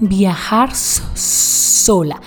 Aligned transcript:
viajar 0.00 0.74
sola, 0.74 2.20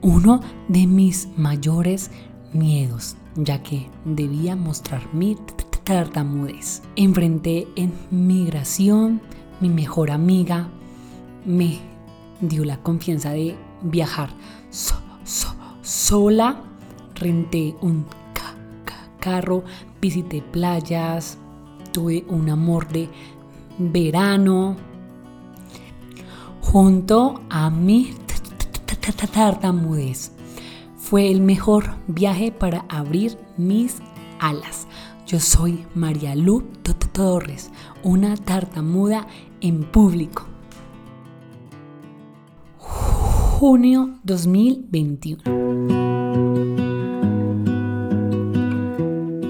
uno 0.00 0.40
de 0.68 0.86
mis 0.86 1.28
mayores 1.36 2.10
miedos, 2.52 3.16
ya 3.36 3.62
que 3.62 3.88
debía 4.04 4.56
mostrar 4.56 5.02
mi 5.12 5.36
tartamudez. 5.84 6.82
Enfrenté 6.96 7.68
en 7.76 7.92
migración, 8.10 9.20
mi 9.60 9.68
mejor 9.68 10.10
amiga 10.10 10.68
me 11.44 11.78
dio 12.40 12.64
la 12.64 12.78
confianza 12.78 13.30
de 13.30 13.56
viajar 13.82 14.30
sola, 15.82 16.62
renté 17.14 17.74
un 17.80 18.06
carro, 19.20 19.64
visité 20.00 20.42
playas, 20.42 21.38
tuve 21.92 22.24
un 22.28 22.50
amor 22.50 22.88
de 22.88 23.08
verano 23.78 24.76
junto 26.72 27.40
a 27.50 27.70
mi 27.70 28.14
tartamudez. 29.32 30.32
Fue 30.96 31.30
el 31.30 31.40
mejor 31.40 31.96
viaje 32.06 32.50
para 32.52 32.84
abrir 32.88 33.38
mis 33.56 33.98
alas. 34.40 34.86
Yo 35.26 35.40
soy 35.40 35.84
María 35.94 36.34
Lu 36.34 36.64
Torres, 37.12 37.70
una 38.02 38.36
tartamuda 38.36 39.28
en 39.60 39.84
público. 39.84 40.46
Junio 42.78 44.18
2021. 44.24 45.42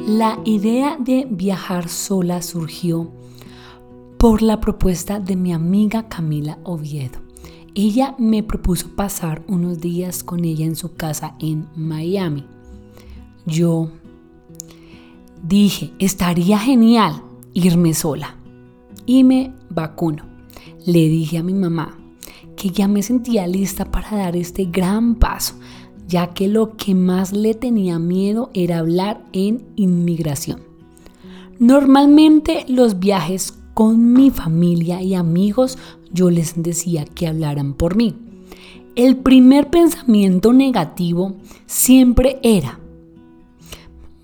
La 0.07 0.39
idea 0.45 0.97
de 0.99 1.27
viajar 1.31 1.89
sola 1.89 2.43
surgió 2.43 3.11
por 4.24 4.41
la 4.41 4.59
propuesta 4.59 5.20
de 5.20 5.36
mi 5.36 5.53
amiga 5.53 6.08
Camila 6.08 6.58
Oviedo. 6.64 7.19
Ella 7.75 8.14
me 8.17 8.42
propuso 8.42 8.89
pasar 8.97 9.42
unos 9.48 9.83
días 9.83 10.25
con 10.25 10.47
ella 10.47 10.64
en 10.64 10.77
su 10.77 10.94
casa 10.94 11.34
en 11.41 11.69
Miami. 11.77 12.47
Yo 13.44 13.91
dije, 15.42 15.92
estaría 15.98 16.58
genial 16.58 17.20
irme 17.53 17.92
sola 17.92 18.34
y 19.05 19.25
me 19.25 19.53
vacuno. 19.69 20.25
Le 20.86 21.06
dije 21.11 21.36
a 21.36 21.42
mi 21.42 21.53
mamá 21.53 21.94
que 22.56 22.70
ya 22.70 22.88
me 22.88 23.03
sentía 23.03 23.47
lista 23.47 23.91
para 23.91 24.16
dar 24.16 24.36
este 24.36 24.64
gran 24.64 25.16
paso, 25.16 25.56
ya 26.09 26.28
que 26.28 26.48
lo 26.48 26.78
que 26.78 26.94
más 26.94 27.34
le 27.34 27.53
tenía 27.53 27.98
miedo 27.98 28.48
era 28.55 28.78
hablar 28.78 29.22
en 29.34 29.66
inmigración. 29.77 30.62
Normalmente 31.59 32.64
los 32.69 32.98
viajes 32.98 33.59
con 33.75 34.12
mi 34.12 34.30
familia 34.30 35.03
y 35.03 35.14
amigos 35.14 35.78
yo 36.12 36.30
les 36.30 36.62
decía 36.62 37.05
que 37.05 37.27
hablaran 37.27 37.75
por 37.75 37.97
mí. 37.97 38.14
El 38.94 39.16
primer 39.16 39.69
pensamiento 39.69 40.53
negativo 40.53 41.34
siempre 41.66 42.39
era, 42.42 42.78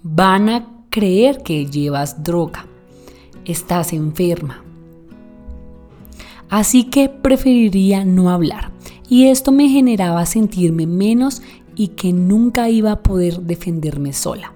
van 0.02 0.48
a 0.48 0.84
creer 0.88 1.42
que 1.42 1.66
llevas 1.66 2.22
droga, 2.22 2.66
estás 3.44 3.92
enferma. 3.92 4.62
Así 6.48 6.84
que 6.84 7.08
preferiría 7.08 8.04
no 8.04 8.30
hablar 8.30 8.70
y 9.08 9.26
esto 9.26 9.50
me 9.50 9.68
generaba 9.68 10.24
sentirme 10.26 10.86
menos 10.86 11.42
y 11.74 11.88
que 11.88 12.12
nunca 12.12 12.68
iba 12.68 12.92
a 12.92 13.02
poder 13.02 13.40
defenderme 13.40 14.12
sola. 14.12 14.52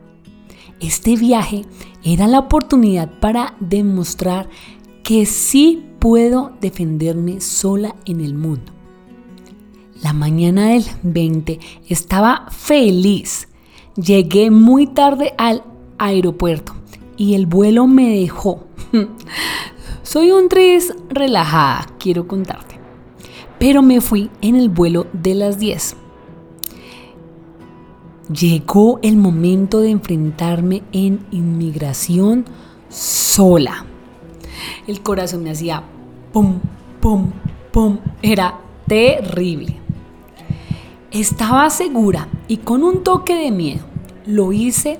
Este 0.81 1.17
viaje 1.17 1.65
era 2.05 2.29
la 2.29 2.39
oportunidad 2.39 3.11
para 3.21 3.55
demostrar 3.61 4.49
que 5.05 5.27
sí 5.27 5.85
puedo 6.01 6.53
defenderme 6.63 7.41
sola 7.43 7.95
en 8.07 8.23
el 8.23 8.35
mundo. 8.35 8.73
La 10.03 10.15
mañana 10.15 10.71
del 10.71 10.85
20 11.03 11.61
estaba 11.89 12.47
feliz. 12.51 13.49
Llegué 13.97 14.51
muy 14.51 14.87
tarde 14.87 15.35
al 15.39 15.63
aeropuerto 15.99 16.75
y 17.19 17.35
el 17.35 17.47
vuelo 17.47 17.87
me 17.87 18.19
dejó. 18.19 18.65
Soy 20.03 20.31
un 20.31 20.49
tres 20.49 20.95
relajada, 21.11 21.87
quiero 21.99 22.27
contarte. 22.27 22.81
Pero 23.59 23.83
me 23.83 24.01
fui 24.01 24.31
en 24.41 24.57
el 24.57 24.71
vuelo 24.71 25.07
de 25.13 25.35
las 25.35 25.59
10. 25.59 25.97
Llegó 28.31 29.01
el 29.03 29.17
momento 29.17 29.81
de 29.81 29.91
enfrentarme 29.91 30.83
en 30.93 31.27
inmigración 31.31 32.47
sola. 32.89 33.87
El 34.87 35.03
corazón 35.03 35.43
me 35.43 35.51
hacía 35.51 35.83
pum, 36.33 36.61
pum, 37.01 37.31
pum. 37.73 37.99
Era 38.23 38.59
terrible. 38.87 39.77
Estaba 41.11 41.71
segura 41.71 42.29
y 42.49 42.59
con 42.59 42.83
un 42.83 43.03
toque 43.03 43.35
de 43.35 43.51
miedo 43.51 43.85
lo 44.27 44.53
hice. 44.53 44.99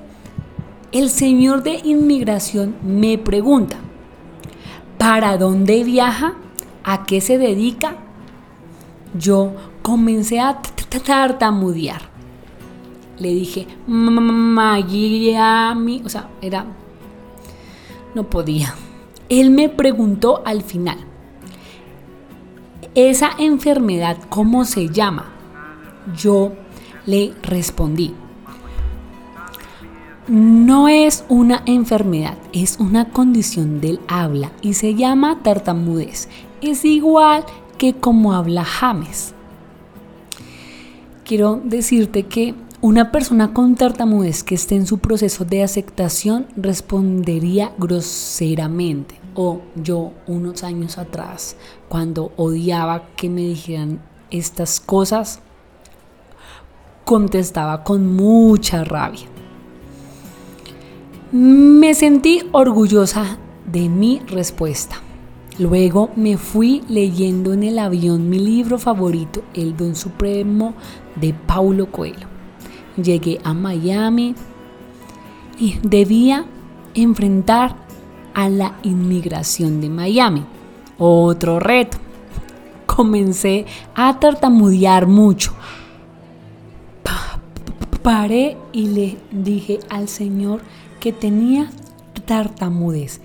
El 0.93 1.11
señor 1.11 1.63
de 1.65 1.81
inmigración 1.83 2.77
me 2.83 3.19
pregunta, 3.19 3.77
¿para 4.97 5.37
dónde 5.37 5.83
viaja? 5.83 6.35
¿A 6.85 7.05
qué 7.05 7.21
se 7.21 7.37
dedica? 7.37 7.97
Yo 9.19 9.55
comencé 9.83 10.39
a 10.39 10.63
tartamudear. 11.05 12.03
Le 13.19 13.29
dije, 13.29 13.67
Miami, 13.87 14.83
o 16.05 16.09
sea, 16.09 16.29
era, 16.41 16.65
no 18.15 18.25
podía. 18.25 18.75
Él 19.29 19.51
me 19.51 19.69
preguntó 19.69 20.43
al 20.45 20.63
final, 20.63 20.99
¿esa 22.95 23.31
enfermedad 23.39 24.19
cómo 24.29 24.65
se 24.65 24.89
llama? 24.89 25.33
Yo 26.17 26.53
le 27.07 27.33
respondí, 27.43 28.15
no 30.29 30.89
es 30.89 31.25
una 31.29 31.63
enfermedad, 31.67 32.39
es 32.53 32.79
una 32.81 33.11
condición 33.11 33.81
del 33.81 34.01
habla 34.09 34.53
y 34.63 34.73
se 34.75 34.95
llama 34.95 35.41
tartamudez. 35.43 36.29
Es 36.63 36.85
igual 36.85 37.45
que 37.77 37.95
como 37.95 38.33
habla 38.33 38.65
James. 38.65 39.35
Quiero 41.25 41.61
decirte 41.63 42.23
que 42.23 42.55
una 42.85 43.11
persona 43.11 43.55
con 43.55 43.77
tartamudez 43.77 44.43
que 44.43 44.55
esté 44.55 44.75
en 44.75 44.87
su 44.87 44.99
proceso 44.99 45.47
de 45.47 45.63
aceptación 45.63 46.49
respondería 46.55 47.73
groseramente. 47.79 49.19
O 49.35 49.63
yo 49.75 50.13
unos 50.27 50.63
años 50.65 50.99
atrás, 50.99 51.57
cuando 51.89 52.33
odiaba 52.37 53.07
que 53.17 53.31
me 53.31 53.41
dijeran 53.41 54.03
estas 54.31 54.81
cosas, 54.81 55.41
contestaba 57.07 57.85
con 57.85 58.15
mucha 58.15 58.85
rabia. 58.85 59.29
Me 61.33 61.95
sentí 61.95 62.43
orgullosa 62.53 63.39
de 63.65 63.89
mi 63.89 64.19
respuesta. 64.27 64.97
Luego 65.59 66.11
me 66.17 66.37
fui 66.37 66.83
leyendo 66.91 67.55
en 67.55 67.63
el 67.63 67.79
avión 67.79 68.29
mi 68.29 68.41
libro 68.41 68.79
favorito, 68.79 69.43
El 69.55 69.75
Don 69.75 69.97
Supremo 69.97 70.75
de 71.17 71.33
Paulo 71.33 71.91
Coelho 71.91 72.34
llegué 72.97 73.41
a 73.45 73.55
Miami 73.55 74.35
y 75.59 75.79
debía 75.83 76.47
enfrentar 76.95 77.77
a 78.35 78.49
la 78.49 78.77
inmigración 78.83 79.81
de 79.81 79.89
Miami. 79.89 80.45
Otro 80.99 81.61
reto. 81.61 81.99
Comencé 82.87 83.67
a 83.95 84.19
tartamudear 84.21 85.07
mucho. 85.07 85.53
Paré 88.03 88.59
y 88.73 88.89
le 88.89 89.17
dije 89.31 89.81
al 89.89 90.09
Señor 90.09 90.61
que 91.01 91.11
tenía 91.13 91.71
tartamudez. 92.27 93.21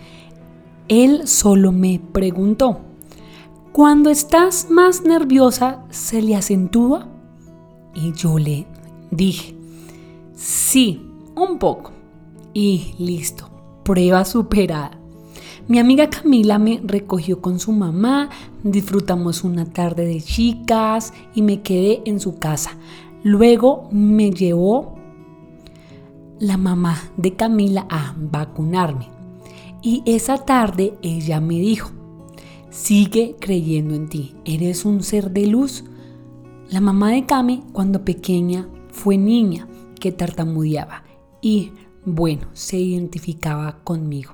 Él 0.87 1.27
solo 1.27 1.71
me 1.71 1.99
preguntó, 2.13 2.79
cuando 3.73 4.09
estás 4.09 4.69
más 4.69 5.03
nerviosa, 5.03 5.83
¿se 5.89 6.21
le 6.21 6.35
acentúa? 6.35 7.07
Y 7.93 8.13
yo 8.13 8.39
le 8.39 8.67
dije, 9.11 9.58
Sí, 10.71 11.01
un 11.35 11.57
poco. 11.57 11.93
Y 12.53 12.93
listo, 12.99 13.49
prueba 13.83 14.23
superada. 14.23 14.91
Mi 15.67 15.79
amiga 15.79 16.11
Camila 16.11 16.59
me 16.59 16.79
recogió 16.83 17.41
con 17.41 17.59
su 17.59 17.71
mamá, 17.71 18.29
disfrutamos 18.61 19.43
una 19.43 19.65
tarde 19.65 20.05
de 20.05 20.21
chicas 20.21 21.11
y 21.33 21.41
me 21.41 21.63
quedé 21.63 22.03
en 22.05 22.19
su 22.19 22.37
casa. 22.37 22.77
Luego 23.23 23.89
me 23.91 24.29
llevó 24.29 24.93
la 26.39 26.57
mamá 26.57 27.01
de 27.17 27.33
Camila 27.33 27.87
a 27.89 28.13
vacunarme. 28.15 29.07
Y 29.81 30.03
esa 30.05 30.45
tarde 30.45 30.93
ella 31.01 31.41
me 31.41 31.55
dijo, 31.55 31.89
sigue 32.69 33.37
creyendo 33.39 33.95
en 33.95 34.07
ti, 34.07 34.35
eres 34.45 34.85
un 34.85 35.01
ser 35.01 35.31
de 35.31 35.47
luz. 35.47 35.83
La 36.69 36.79
mamá 36.79 37.09
de 37.09 37.25
Cami 37.25 37.63
cuando 37.73 38.05
pequeña 38.05 38.69
fue 38.91 39.17
niña 39.17 39.67
que 39.99 40.11
tartamudeaba 40.11 41.03
y, 41.41 41.71
bueno, 42.05 42.47
se 42.53 42.77
identificaba 42.77 43.79
conmigo. 43.83 44.33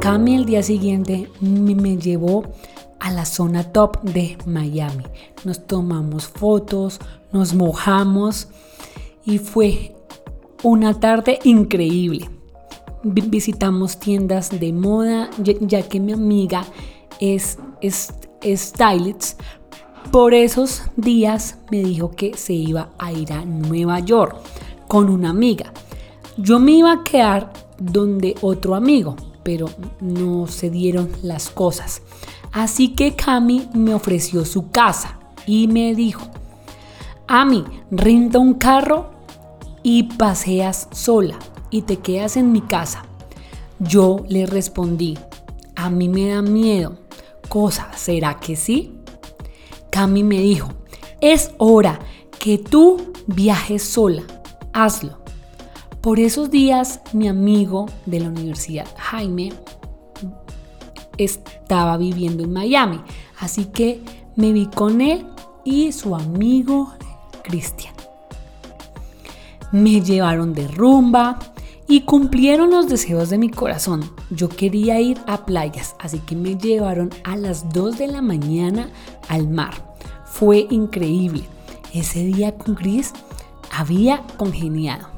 Cami 0.00 0.36
el 0.36 0.44
día 0.44 0.62
siguiente 0.62 1.28
me 1.40 1.96
llevó 1.96 2.44
a 3.00 3.10
la 3.10 3.24
zona 3.24 3.72
top 3.72 4.02
de 4.02 4.38
Miami. 4.46 5.04
Nos 5.44 5.66
tomamos 5.66 6.26
fotos, 6.26 7.00
nos 7.32 7.54
mojamos 7.54 8.48
y 9.24 9.38
fue 9.38 9.94
una 10.62 10.98
tarde 11.00 11.38
increíble. 11.44 12.33
Visitamos 13.04 13.98
tiendas 13.98 14.48
de 14.58 14.72
moda, 14.72 15.28
ya 15.38 15.82
que 15.82 16.00
mi 16.00 16.12
amiga 16.14 16.64
es, 17.20 17.58
es, 17.82 18.14
stylist. 18.42 19.38
Por 20.10 20.32
esos 20.32 20.82
días 20.96 21.58
me 21.70 21.82
dijo 21.82 22.12
que 22.12 22.34
se 22.34 22.54
iba 22.54 22.88
a 22.98 23.12
ir 23.12 23.32
a 23.34 23.44
Nueva 23.44 24.00
York 24.00 24.36
con 24.88 25.10
una 25.10 25.30
amiga. 25.30 25.70
Yo 26.38 26.58
me 26.58 26.72
iba 26.72 26.92
a 26.92 27.04
quedar 27.04 27.52
donde 27.78 28.36
otro 28.40 28.74
amigo, 28.74 29.16
pero 29.42 29.68
no 30.00 30.46
se 30.46 30.70
dieron 30.70 31.10
las 31.22 31.50
cosas. 31.50 32.00
Así 32.52 32.94
que 32.94 33.16
Cami 33.16 33.68
me 33.74 33.94
ofreció 33.94 34.46
su 34.46 34.70
casa 34.70 35.18
y 35.46 35.68
me 35.68 35.94
dijo, 35.94 36.22
Ami, 37.26 37.64
renta 37.90 38.38
un 38.38 38.54
carro 38.54 39.10
y 39.82 40.04
paseas 40.04 40.88
sola 40.90 41.38
y 41.70 41.82
te 41.82 41.98
quedas 41.98 42.36
en 42.36 42.52
mi 42.52 42.60
casa. 42.60 43.04
Yo 43.78 44.24
le 44.28 44.46
respondí, 44.46 45.18
a 45.76 45.90
mí 45.90 46.08
me 46.08 46.28
da 46.28 46.42
miedo. 46.42 46.98
Cosa, 47.48 47.90
¿será 47.96 48.38
que 48.40 48.56
sí? 48.56 48.98
Cami 49.90 50.22
me 50.22 50.40
dijo, 50.40 50.70
es 51.20 51.52
hora 51.58 51.98
que 52.38 52.58
tú 52.58 53.12
viajes 53.26 53.82
sola. 53.82 54.22
Hazlo. 54.72 55.18
Por 56.00 56.20
esos 56.20 56.50
días 56.50 57.00
mi 57.12 57.28
amigo 57.28 57.86
de 58.04 58.20
la 58.20 58.28
universidad, 58.28 58.86
Jaime, 58.98 59.52
estaba 61.16 61.96
viviendo 61.96 62.42
en 62.42 62.52
Miami, 62.52 63.00
así 63.38 63.66
que 63.66 64.02
me 64.36 64.52
vi 64.52 64.66
con 64.66 65.00
él 65.00 65.26
y 65.64 65.92
su 65.92 66.14
amigo 66.14 66.92
Cristian. 67.42 67.94
Me 69.72 70.00
llevaron 70.00 70.52
de 70.52 70.68
rumba 70.68 71.38
y 71.86 72.02
cumplieron 72.02 72.70
los 72.70 72.88
deseos 72.88 73.30
de 73.30 73.38
mi 73.38 73.50
corazón. 73.50 74.02
Yo 74.30 74.48
quería 74.48 75.00
ir 75.00 75.20
a 75.26 75.44
playas, 75.44 75.96
así 75.98 76.18
que 76.20 76.36
me 76.36 76.56
llevaron 76.56 77.10
a 77.24 77.36
las 77.36 77.72
2 77.72 77.98
de 77.98 78.08
la 78.08 78.22
mañana 78.22 78.90
al 79.28 79.48
mar. 79.48 79.94
Fue 80.24 80.66
increíble. 80.70 81.44
Ese 81.92 82.24
día 82.24 82.56
con 82.56 82.74
Chris 82.74 83.12
había 83.70 84.22
congeniado. 84.36 85.08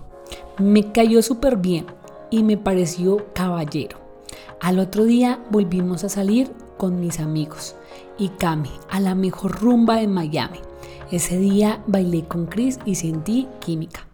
Me 0.59 0.93
cayó 0.93 1.23
súper 1.23 1.57
bien 1.57 1.87
y 2.31 2.43
me 2.43 2.57
pareció 2.57 3.27
caballero. 3.33 3.99
Al 4.61 4.79
otro 4.79 5.05
día 5.05 5.41
volvimos 5.51 6.05
a 6.05 6.09
salir 6.09 6.51
con 6.77 7.01
mis 7.01 7.21
amigos 7.21 7.77
y 8.19 8.29
Cami 8.31 8.71
a 8.91 9.01
la 9.01 9.15
mejor 9.15 9.61
rumba 9.61 9.97
de 9.97 10.09
Miami. 10.09 10.61
Ese 11.11 11.39
día 11.39 11.83
bailé 11.87 12.25
con 12.25 12.47
Chris 12.47 12.79
y 12.85 12.97
sentí 12.97 13.47
química. 13.61 14.06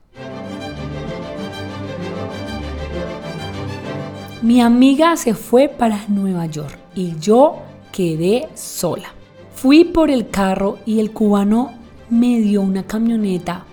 Mi 4.42 4.60
amiga 4.60 5.16
se 5.16 5.34
fue 5.34 5.68
para 5.68 6.04
Nueva 6.08 6.46
York 6.46 6.76
y 6.96 7.16
yo 7.20 7.62
quedé 7.92 8.48
sola. 8.56 9.14
Fui 9.54 9.84
por 9.84 10.10
el 10.10 10.30
carro 10.30 10.78
y 10.84 10.98
el 10.98 11.12
cubano 11.12 11.72
me 12.10 12.40
dio 12.40 12.60
una 12.60 12.82
camioneta 12.82 13.64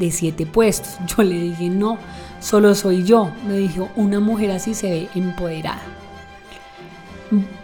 de 0.00 0.10
siete 0.10 0.46
puestos. 0.46 0.96
Yo 1.16 1.22
le 1.22 1.40
dije, 1.40 1.68
no, 1.68 1.96
solo 2.40 2.74
soy 2.74 3.04
yo. 3.04 3.30
Me 3.46 3.58
dijo, 3.58 3.88
una 3.94 4.18
mujer 4.18 4.50
así 4.50 4.74
se 4.74 4.90
ve 4.90 5.08
empoderada. 5.14 5.82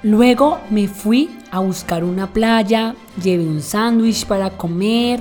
Luego 0.04 0.60
me 0.70 0.86
fui 0.86 1.30
a 1.50 1.58
buscar 1.58 2.04
una 2.04 2.32
playa, 2.32 2.94
llevé 3.20 3.44
un 3.44 3.60
sándwich 3.60 4.24
para 4.24 4.50
comer, 4.50 5.20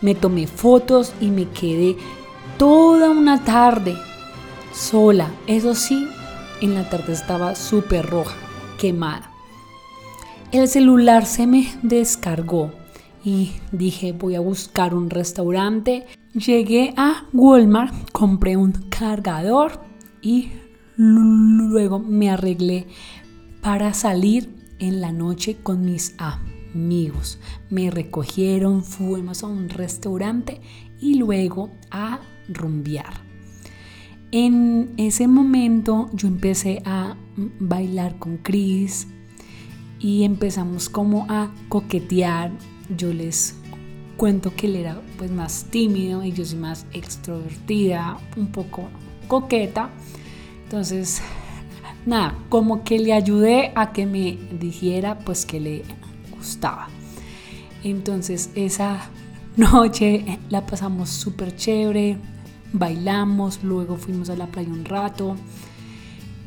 me 0.00 0.16
tomé 0.16 0.48
fotos 0.48 1.12
y 1.20 1.28
me 1.28 1.48
quedé 1.50 1.96
toda 2.58 3.10
una 3.10 3.44
tarde 3.44 3.96
sola. 4.72 5.30
Eso 5.46 5.76
sí, 5.76 6.08
en 6.64 6.74
la 6.74 6.88
tarde 6.88 7.12
estaba 7.12 7.54
súper 7.54 8.06
roja, 8.06 8.36
quemada. 8.78 9.30
El 10.50 10.66
celular 10.68 11.26
se 11.26 11.46
me 11.46 11.68
descargó 11.82 12.72
y 13.24 13.52
dije 13.72 14.12
voy 14.12 14.34
a 14.34 14.40
buscar 14.40 14.94
un 14.94 15.10
restaurante. 15.10 16.06
Llegué 16.32 16.94
a 16.96 17.24
Walmart, 17.32 18.10
compré 18.12 18.56
un 18.56 18.72
cargador 18.88 19.80
y 20.22 20.52
luego 20.96 21.98
me 21.98 22.30
arreglé 22.30 22.86
para 23.60 23.92
salir 23.94 24.54
en 24.78 25.00
la 25.00 25.12
noche 25.12 25.56
con 25.62 25.84
mis 25.84 26.14
amigos. 26.18 27.38
Me 27.68 27.90
recogieron, 27.90 28.84
fuimos 28.84 29.42
a 29.42 29.48
un 29.48 29.68
restaurante 29.68 30.60
y 30.98 31.16
luego 31.16 31.70
a 31.90 32.20
rumbear. 32.48 33.23
En 34.36 34.94
ese 34.96 35.28
momento 35.28 36.10
yo 36.12 36.26
empecé 36.26 36.82
a 36.84 37.16
bailar 37.60 38.18
con 38.18 38.38
Chris 38.38 39.06
y 40.00 40.24
empezamos 40.24 40.88
como 40.88 41.26
a 41.28 41.54
coquetear, 41.68 42.50
yo 42.96 43.12
les 43.12 43.54
cuento 44.16 44.52
que 44.56 44.66
él 44.66 44.74
era 44.74 45.00
pues 45.18 45.30
más 45.30 45.66
tímido 45.70 46.24
y 46.24 46.32
yo 46.32 46.44
soy 46.44 46.58
más 46.58 46.84
extrovertida, 46.92 48.18
un 48.36 48.48
poco 48.48 48.88
coqueta. 49.28 49.90
Entonces, 50.64 51.22
nada, 52.04 52.36
como 52.48 52.82
que 52.82 52.98
le 52.98 53.12
ayudé 53.12 53.70
a 53.76 53.92
que 53.92 54.04
me 54.04 54.36
dijera 54.58 55.16
pues 55.20 55.46
que 55.46 55.60
le 55.60 55.84
gustaba. 56.36 56.88
Entonces, 57.84 58.50
esa 58.56 59.10
noche 59.56 60.40
la 60.50 60.66
pasamos 60.66 61.10
súper 61.10 61.54
chévere, 61.54 62.18
bailamos, 62.74 63.62
luego 63.62 63.96
fuimos 63.96 64.28
a 64.28 64.36
la 64.36 64.48
playa 64.48 64.68
un 64.68 64.84
rato 64.84 65.36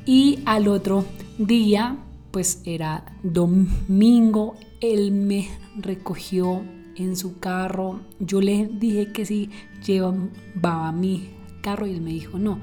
y 0.06 0.40
al 0.46 0.68
otro 0.68 1.06
día 1.40 1.98
pues 2.32 2.62
era 2.66 3.04
domingo, 3.24 4.58
él 4.82 5.12
me 5.12 5.48
recogió 5.78 6.62
en 6.96 7.16
su 7.16 7.40
carro. 7.40 8.02
Yo 8.20 8.42
le 8.42 8.68
dije 8.68 9.12
que 9.12 9.26
si 9.26 9.50
llevaba 9.84 10.92
mi 10.92 11.30
carro 11.62 11.88
y 11.88 11.94
él 11.94 12.02
me 12.02 12.12
dijo, 12.12 12.38
no, 12.38 12.60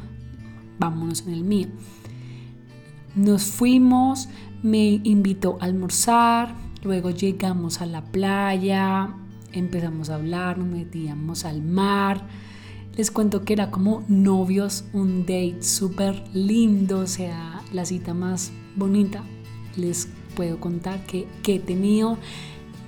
vámonos 0.79 1.23
en 1.27 1.33
el 1.33 1.43
mío. 1.43 1.69
Nos 3.17 3.45
fuimos, 3.45 4.29
me 4.63 5.01
invitó 5.03 5.57
a 5.61 5.65
almorzar, 5.65 6.55
luego 6.83 7.11
llegamos 7.11 7.81
a 7.81 7.87
la 7.87 8.05
playa, 8.05 9.15
empezamos 9.53 10.11
a 10.11 10.17
hablar, 10.17 10.59
nos 10.59 10.69
metíamos 10.69 11.45
al 11.45 11.63
mar. 11.63 12.29
Les 12.97 13.11
cuento 13.11 13.45
que 13.45 13.53
era 13.53 13.71
como 13.71 14.05
novios, 14.09 14.85
un 14.93 15.23
date 15.23 15.63
súper 15.63 16.23
lindo, 16.33 17.01
o 17.01 17.07
sea, 17.07 17.63
la 17.73 17.85
cita 17.85 18.15
más 18.15 18.53
bonita. 18.77 19.23
Les 19.77 20.09
puedo 20.37 20.61
contar 20.61 21.05
que, 21.07 21.27
que 21.43 21.57
he 21.57 21.61
tenido 21.61 22.19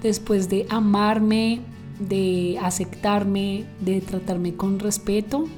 después 0.02 0.48
de 0.48 0.66
amarme, 0.70 1.60
de 1.98 2.58
aceptarme, 2.62 3.64
de 3.80 4.00
tratarme 4.00 4.54
con 4.54 4.78
respeto 4.78 5.48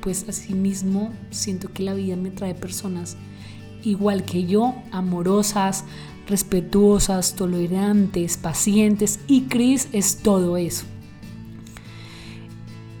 pues 0.00 0.26
así 0.28 0.54
mismo 0.54 1.12
siento 1.30 1.72
que 1.72 1.82
la 1.82 1.94
vida 1.94 2.16
me 2.16 2.30
trae 2.30 2.54
personas 2.54 3.16
igual 3.82 4.24
que 4.24 4.44
yo, 4.44 4.74
amorosas, 4.90 5.84
respetuosas, 6.26 7.36
tolerantes, 7.36 8.36
pacientes 8.36 9.20
y 9.28 9.42
Chris 9.42 9.88
es 9.92 10.18
todo 10.18 10.56
eso. 10.56 10.84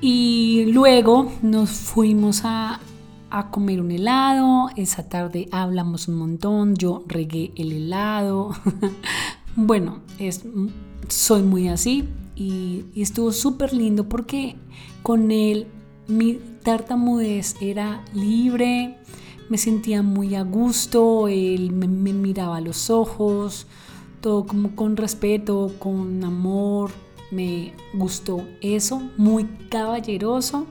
Y 0.08 0.66
luego 0.66 1.32
nos 1.42 1.70
fuimos 1.70 2.42
a, 2.44 2.78
a 3.28 3.50
comer 3.50 3.80
un 3.80 3.90
helado, 3.90 4.68
esa 4.76 5.08
tarde 5.08 5.48
hablamos 5.50 6.06
un 6.06 6.14
montón, 6.14 6.76
yo 6.76 7.02
regué 7.08 7.50
el 7.56 7.72
helado, 7.72 8.52
bueno, 9.56 10.02
es 10.20 10.44
soy 11.08 11.42
muy 11.42 11.66
así 11.66 12.04
y, 12.36 12.84
estuvo 12.94 13.32
súper 13.32 13.72
lindo 13.72 14.08
porque 14.08 14.54
con 15.02 15.32
él 15.32 15.66
mi 16.06 16.38
tartamudez 16.62 17.56
era 17.60 18.04
libre, 18.14 18.98
me 19.48 19.58
sentía 19.58 20.02
muy 20.02 20.36
a 20.36 20.44
gusto, 20.44 21.26
él 21.26 21.72
me, 21.72 21.88
me, 21.88 22.12
miraba 22.12 22.58
a 22.58 22.60
los 22.60 22.90
ojos, 22.90 23.66
todo 24.20 24.46
como 24.46 24.76
con 24.76 24.96
respeto, 24.96 25.72
con 25.80 26.22
amor, 26.22 26.92
me 27.30 27.72
gustó 27.92 28.46
eso, 28.60 29.02
muy 29.16 29.44
caballeroso. 29.68 30.66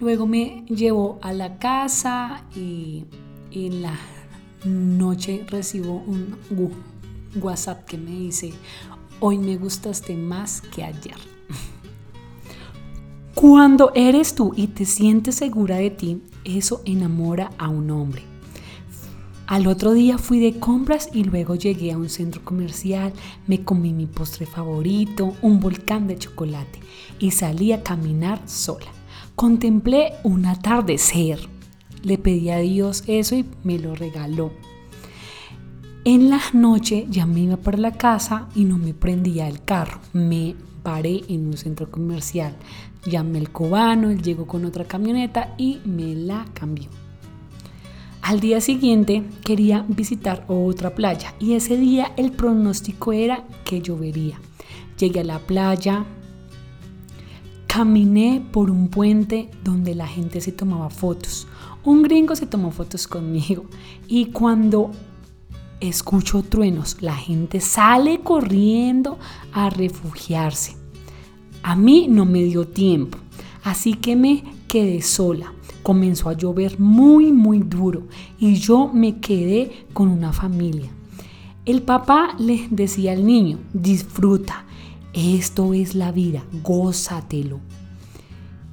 Luego 0.00 0.26
me 0.26 0.64
llevó 0.68 1.18
a 1.22 1.32
la 1.32 1.58
casa 1.58 2.42
y 2.56 3.04
en 3.52 3.82
la 3.82 3.98
noche 4.64 5.44
recibo 5.48 6.02
un 6.06 6.36
WhatsApp 7.40 7.84
que 7.84 7.98
me 7.98 8.10
dice, 8.10 8.52
hoy 9.20 9.38
me 9.38 9.56
gustaste 9.56 10.16
más 10.16 10.60
que 10.60 10.84
ayer. 10.84 11.14
Cuando 13.34 13.92
eres 13.94 14.34
tú 14.34 14.52
y 14.56 14.68
te 14.68 14.84
sientes 14.84 15.36
segura 15.36 15.76
de 15.76 15.90
ti, 15.90 16.22
eso 16.44 16.82
enamora 16.84 17.50
a 17.58 17.68
un 17.68 17.90
hombre. 17.90 18.31
Al 19.52 19.66
otro 19.66 19.92
día 19.92 20.16
fui 20.16 20.40
de 20.40 20.58
compras 20.58 21.10
y 21.12 21.24
luego 21.24 21.56
llegué 21.56 21.92
a 21.92 21.98
un 21.98 22.08
centro 22.08 22.42
comercial, 22.42 23.12
me 23.46 23.62
comí 23.62 23.92
mi 23.92 24.06
postre 24.06 24.46
favorito, 24.46 25.34
un 25.42 25.60
volcán 25.60 26.06
de 26.06 26.16
chocolate 26.16 26.80
y 27.18 27.32
salí 27.32 27.72
a 27.72 27.82
caminar 27.82 28.40
sola. 28.48 28.86
Contemplé 29.36 30.14
un 30.24 30.46
atardecer. 30.46 31.38
Le 32.02 32.16
pedí 32.16 32.48
a 32.48 32.60
Dios 32.60 33.04
eso 33.06 33.34
y 33.34 33.44
me 33.62 33.78
lo 33.78 33.94
regaló. 33.94 34.54
En 36.06 36.30
la 36.30 36.40
noche 36.54 37.06
ya 37.10 37.26
me 37.26 37.40
iba 37.40 37.58
para 37.58 37.76
la 37.76 37.92
casa 37.92 38.48
y 38.54 38.64
no 38.64 38.78
me 38.78 38.94
prendía 38.94 39.48
el 39.48 39.62
carro. 39.62 40.00
Me 40.14 40.56
paré 40.82 41.24
en 41.28 41.48
un 41.48 41.58
centro 41.58 41.90
comercial. 41.90 42.56
Llamé 43.04 43.40
al 43.40 43.52
cubano, 43.52 44.08
él 44.08 44.22
llegó 44.22 44.46
con 44.46 44.64
otra 44.64 44.86
camioneta 44.86 45.54
y 45.58 45.80
me 45.84 46.14
la 46.14 46.46
cambió. 46.54 47.01
Al 48.22 48.38
día 48.38 48.60
siguiente 48.60 49.24
quería 49.44 49.84
visitar 49.88 50.44
otra 50.46 50.94
playa 50.94 51.34
y 51.40 51.54
ese 51.54 51.76
día 51.76 52.12
el 52.16 52.30
pronóstico 52.30 53.12
era 53.12 53.44
que 53.64 53.82
llovería. 53.82 54.40
Llegué 54.96 55.20
a 55.20 55.24
la 55.24 55.40
playa, 55.40 56.04
caminé 57.66 58.40
por 58.52 58.70
un 58.70 58.88
puente 58.88 59.50
donde 59.64 59.96
la 59.96 60.06
gente 60.06 60.40
se 60.40 60.52
tomaba 60.52 60.88
fotos. 60.88 61.48
Un 61.82 62.04
gringo 62.04 62.36
se 62.36 62.46
tomó 62.46 62.70
fotos 62.70 63.08
conmigo 63.08 63.64
y 64.06 64.26
cuando 64.26 64.92
escucho 65.80 66.44
truenos, 66.44 66.98
la 67.00 67.16
gente 67.16 67.60
sale 67.60 68.20
corriendo 68.20 69.18
a 69.52 69.68
refugiarse. 69.68 70.76
A 71.64 71.74
mí 71.74 72.06
no 72.08 72.24
me 72.24 72.44
dio 72.44 72.68
tiempo, 72.68 73.18
así 73.64 73.94
que 73.94 74.14
me 74.14 74.44
quedé 74.68 75.02
sola. 75.02 75.52
Comenzó 75.82 76.28
a 76.28 76.34
llover 76.34 76.78
muy, 76.78 77.32
muy 77.32 77.58
duro 77.60 78.06
y 78.38 78.54
yo 78.54 78.90
me 78.92 79.18
quedé 79.18 79.86
con 79.92 80.08
una 80.08 80.32
familia. 80.32 80.90
El 81.64 81.82
papá 81.82 82.34
le 82.38 82.66
decía 82.70 83.12
al 83.12 83.24
niño, 83.24 83.58
disfruta, 83.72 84.64
esto 85.14 85.74
es 85.74 85.94
la 85.94 86.10
vida, 86.10 86.42
gózatelo. 86.62 87.60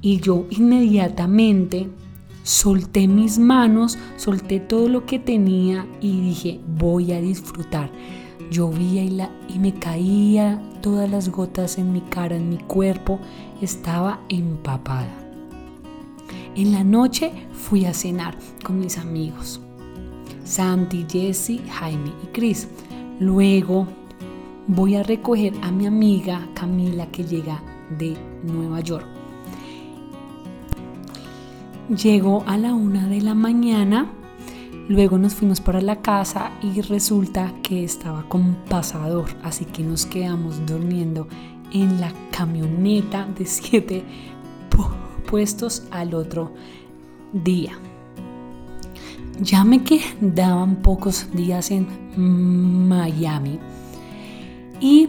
Y 0.00 0.20
yo 0.20 0.46
inmediatamente 0.50 1.88
solté 2.42 3.06
mis 3.06 3.38
manos, 3.38 3.98
solté 4.16 4.58
todo 4.58 4.88
lo 4.88 5.06
que 5.06 5.18
tenía 5.18 5.86
y 6.00 6.20
dije, 6.20 6.60
voy 6.78 7.12
a 7.12 7.20
disfrutar. 7.20 7.90
Llovía 8.50 9.04
y, 9.04 9.10
la, 9.10 9.30
y 9.48 9.58
me 9.58 9.74
caía 9.74 10.60
todas 10.82 11.08
las 11.08 11.28
gotas 11.28 11.78
en 11.78 11.92
mi 11.92 12.00
cara, 12.00 12.36
en 12.36 12.48
mi 12.48 12.58
cuerpo, 12.58 13.20
estaba 13.60 14.20
empapada. 14.28 15.19
En 16.60 16.72
la 16.72 16.84
noche 16.84 17.32
fui 17.54 17.86
a 17.86 17.94
cenar 17.94 18.36
con 18.62 18.78
mis 18.78 18.98
amigos, 18.98 19.62
Santi, 20.44 21.06
Jesse, 21.08 21.58
Jaime 21.70 22.12
y 22.22 22.26
Chris. 22.34 22.68
Luego 23.18 23.86
voy 24.66 24.94
a 24.96 25.02
recoger 25.02 25.54
a 25.62 25.70
mi 25.70 25.86
amiga 25.86 26.46
Camila 26.52 27.06
que 27.06 27.24
llega 27.24 27.62
de 27.98 28.14
Nueva 28.44 28.80
York. 28.80 29.06
Llegó 31.88 32.44
a 32.46 32.58
la 32.58 32.74
una 32.74 33.08
de 33.08 33.22
la 33.22 33.34
mañana, 33.34 34.10
luego 34.86 35.16
nos 35.16 35.32
fuimos 35.32 35.62
para 35.62 35.80
la 35.80 36.02
casa 36.02 36.50
y 36.62 36.82
resulta 36.82 37.54
que 37.62 37.84
estaba 37.84 38.28
con 38.28 38.56
pasador, 38.68 39.30
así 39.42 39.64
que 39.64 39.82
nos 39.82 40.04
quedamos 40.04 40.66
durmiendo 40.66 41.26
en 41.72 42.02
la 42.02 42.12
camioneta 42.30 43.24
de 43.24 43.46
siete 43.46 44.04
al 45.90 46.14
otro 46.14 46.52
día. 47.32 47.78
Ya 49.40 49.64
me 49.64 49.84
quedaban 49.84 50.76
pocos 50.82 51.28
días 51.32 51.70
en 51.70 51.86
Miami 52.88 53.60
y 54.80 55.08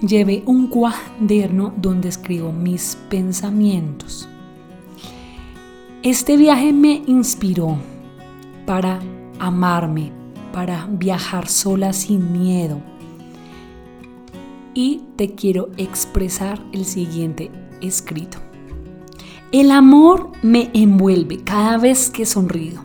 llevé 0.00 0.44
un 0.46 0.68
cuaderno 0.68 1.72
donde 1.76 2.08
escribo 2.10 2.52
mis 2.52 2.96
pensamientos. 3.08 4.28
Este 6.04 6.36
viaje 6.36 6.72
me 6.72 7.02
inspiró 7.06 7.76
para 8.66 9.00
amarme, 9.40 10.12
para 10.52 10.86
viajar 10.86 11.48
sola 11.48 11.92
sin 11.92 12.32
miedo. 12.32 12.80
Y 14.74 15.02
te 15.16 15.34
quiero 15.34 15.70
expresar 15.76 16.60
el 16.72 16.84
siguiente 16.84 17.50
escrito. 17.80 18.43
El 19.54 19.70
amor 19.70 20.32
me 20.42 20.68
envuelve 20.74 21.44
cada 21.44 21.78
vez 21.78 22.10
que 22.10 22.26
sonrío. 22.26 22.82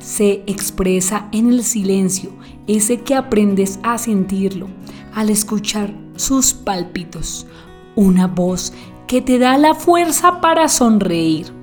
Se 0.00 0.42
expresa 0.48 1.28
en 1.30 1.48
el 1.48 1.62
silencio, 1.62 2.32
ese 2.66 3.02
que 3.02 3.14
aprendes 3.14 3.78
a 3.84 3.98
sentirlo 3.98 4.66
al 5.14 5.30
escuchar 5.30 5.94
sus 6.16 6.52
pálpitos. 6.52 7.46
Una 7.94 8.26
voz 8.26 8.72
que 9.06 9.22
te 9.22 9.38
da 9.38 9.56
la 9.58 9.76
fuerza 9.76 10.40
para 10.40 10.68
sonreír 10.68 11.56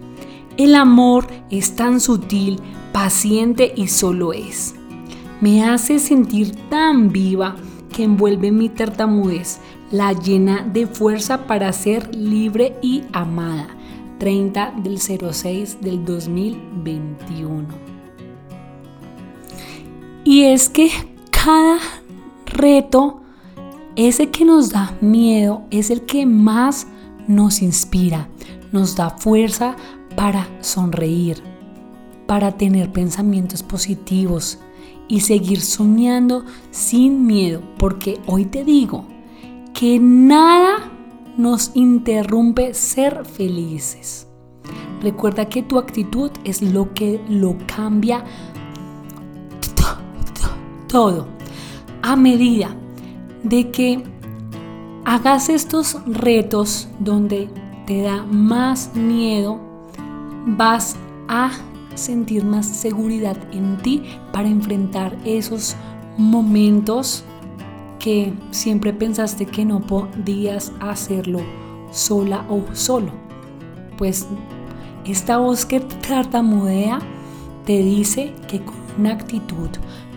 el 0.58 0.76
amor 0.76 1.28
es 1.50 1.76
tan 1.76 2.00
sutil, 2.00 2.62
paciente 2.94 3.74
y 3.76 3.90
solo 3.90 4.32
es. 4.32 4.74
Me 5.42 5.66
hace 5.66 6.00
sentir 6.00 6.56
tan 6.70 7.12
viva 7.12 7.58
que 7.92 8.06
envuelve 8.06 8.54
mi 8.54 8.70
tartamudez, 8.70 9.60
la 9.92 10.14
llena 10.14 10.62
de 10.62 10.88
fuerza 10.88 11.46
para 11.46 11.74
ser 11.74 12.16
libre 12.16 12.78
y 12.82 13.04
amada. 13.12 13.75
30 14.18 14.76
del 14.84 15.00
06 15.00 15.82
del 15.82 16.04
2021. 16.06 17.66
Y 20.24 20.44
es 20.44 20.70
que 20.70 20.90
cada 21.30 21.78
reto, 22.46 23.22
ese 23.96 24.32
que 24.32 24.46
nos 24.46 24.72
da 24.72 24.96
miedo, 25.02 25.64
es 25.70 25.90
el 25.90 26.02
que 26.02 26.26
más 26.26 26.88
nos 27.28 27.62
inspira, 27.62 28.30
nos 28.72 28.96
da 28.96 29.12
fuerza 29.12 29.76
para 30.16 30.48
sonreír, 30.62 31.44
para 32.26 32.58
tener 32.58 32.92
pensamientos 32.92 33.62
positivos 33.62 34.60
y 35.08 35.20
seguir 35.20 35.62
soñando 35.62 36.46
sin 36.72 37.28
miedo, 37.28 37.62
porque 37.78 38.20
hoy 38.26 38.46
te 38.46 38.64
digo 38.64 39.06
que 39.74 40.00
nada 40.00 40.92
nos 41.38 41.72
interrumpe 41.74 42.74
ser 42.74 43.26
felices. 43.26 44.28
Recuerda 45.02 45.48
que 45.50 45.64
tu 45.64 45.78
actitud 45.78 46.32
es 46.44 46.62
lo 46.62 46.94
que 46.94 47.22
lo 47.30 47.58
cambia 47.68 48.24
todo. 50.88 51.28
A 52.02 52.16
medida 52.16 52.76
de 53.44 53.72
que 53.72 54.04
hagas 55.04 55.50
estos 55.50 55.98
retos 56.06 56.88
donde 57.00 57.50
te 57.86 58.02
da 58.02 58.24
más 58.24 58.96
miedo, 58.96 59.60
vas 60.46 60.96
a 61.28 61.52
sentir 61.96 62.44
más 62.44 62.66
seguridad 62.66 63.38
en 63.52 63.78
ti 63.78 64.04
para 64.32 64.48
enfrentar 64.48 65.18
esos 65.26 65.76
momentos 66.18 67.24
que 68.06 68.32
siempre 68.52 68.94
pensaste 68.94 69.48
que 69.48 69.66
no 69.66 69.82
podías 69.82 70.72
hacerlo 70.80 71.40
sola 71.90 72.46
o 72.50 72.64
solo. 72.76 73.12
Pues 73.98 74.28
esta 75.06 75.40
voz 75.40 75.66
que 75.66 75.80
tartamudea 75.80 77.00
te 77.66 77.80
dice 77.80 78.32
que 78.48 78.64
con 78.64 78.76
una 79.00 79.14
actitud, 79.14 79.70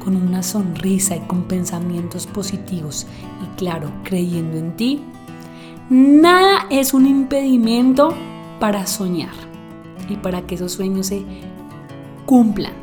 con 0.05 0.17
una 0.17 0.43
sonrisa 0.43 1.17
y 1.17 1.21
con 1.21 1.45
pensamientos 1.45 2.27
positivos 2.27 3.07
y 3.43 3.57
claro, 3.57 3.91
creyendo 4.05 4.59
en 4.59 4.77
ti, 4.77 5.01
nada 5.89 6.67
es 6.69 6.93
un 6.93 7.07
impedimento 7.07 8.15
para 8.61 8.87
soñar 8.87 9.33
y 10.11 10.17
para 10.17 10.43
que 10.43 10.57
esos 10.57 10.73
sueños 10.73 11.07
se 11.07 11.25
cumplan. 12.27 12.75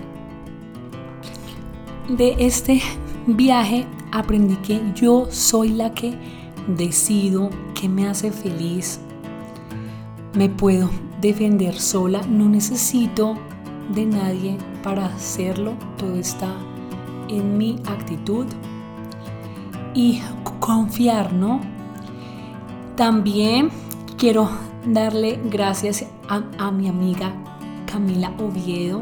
De 2.10 2.36
este 2.40 2.82
viaje 3.28 3.86
aprendí 4.15 4.55
que 4.55 4.81
yo 4.95 5.27
soy 5.29 5.69
la 5.69 5.93
que 5.93 6.13
decido 6.67 7.50
qué 7.79 7.89
me 7.89 8.07
hace 8.07 8.31
feliz. 8.31 9.01
Me 10.34 10.48
puedo 10.48 10.89
defender 11.19 11.79
sola, 11.79 12.22
no 12.29 12.48
necesito 12.48 13.36
de 13.93 14.05
nadie 14.05 14.57
para 14.84 15.07
hacerlo. 15.07 15.74
Todo 15.98 16.15
está 16.15 16.53
en 17.27 17.57
mi 17.57 17.81
actitud 17.88 18.45
y 19.93 20.22
confiar, 20.62 21.34
¿no? 21.34 21.60
También 22.95 23.69
quiero 24.17 24.50
darle 24.86 25.41
gracias 25.43 26.05
a, 26.29 26.72
mi 26.72 26.88
amiga 26.88 27.34
Camila 27.86 28.31
Oviedo, 28.39 29.01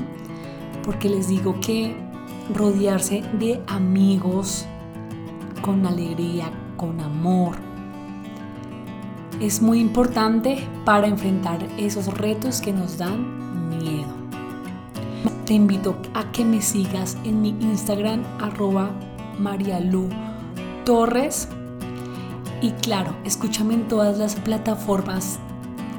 porque 0.84 1.08
les 1.08 1.28
digo 1.28 1.60
que 1.62 1.96
rodearse 2.54 3.22
de 3.40 3.62
amigos 3.68 4.68
con 5.64 5.88
alegría, 5.88 6.52
con 6.76 7.00
amor, 7.00 7.56
es 9.40 9.62
muy 9.62 9.80
importante 9.80 10.68
para 10.84 11.08
enfrentar 11.08 11.66
esos 11.78 12.06
retos 12.18 12.60
que 12.60 12.74
nos 12.74 12.98
dan 12.98 13.70
miedo. 13.70 14.14
te 15.46 15.54
invito 15.54 15.96
a 16.14 16.32
que 16.32 16.44
me 16.44 16.62
sigas 16.62 17.18
en 17.24 17.42
mi 17.42 17.50
Instagram 17.50 18.24
arroba 18.42 18.92
marialu 19.40 20.10
torres. 20.86 21.48
Y 22.62 22.72
claro, 22.72 23.16
escúchame 23.24 23.74
en 23.74 23.88
todas 23.88 24.18
las 24.18 24.36
plataformas 24.36 25.40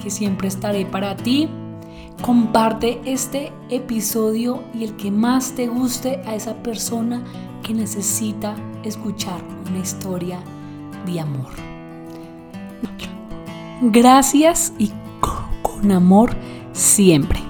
que 0.02 0.10
siempre 0.10 0.48
estaré 0.48 0.86
para 0.86 1.16
ti. 1.16 1.48
Comparte 2.22 3.00
este 3.04 3.52
episodio 3.70 4.62
y 4.74 4.84
el 4.84 4.96
que 4.96 5.10
más 5.10 5.52
te 5.52 5.66
guste 5.68 6.20
a 6.26 6.34
esa 6.34 6.54
persona 6.62 7.22
que 7.62 7.74
necesita 7.74 8.54
escuchar 8.84 9.42
una 9.68 9.78
historia 9.78 10.40
de 11.06 11.20
amor. 11.20 11.52
Gracias 13.82 14.72
y 14.78 14.92
con 15.62 15.92
amor 15.92 16.30
siempre. 16.72 17.43